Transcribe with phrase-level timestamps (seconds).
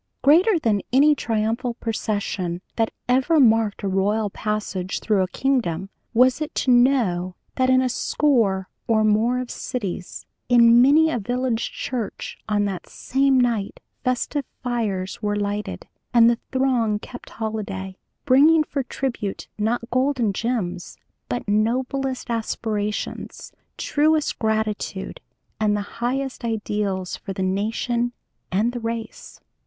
[0.23, 6.41] Greater than any triumphal procession that ever marked a royal passage through a kingdom was
[6.41, 11.71] it to know that in a score or more of cities, in many a village
[11.71, 17.95] church on that same night festive fires were lighted, and the throng kept holiday,
[18.25, 20.97] bringing for tribute not gold and gems
[21.29, 25.21] but noblest aspirations, truest gratitude,
[25.59, 28.13] and highest ideals for the nation
[28.51, 29.39] and the race.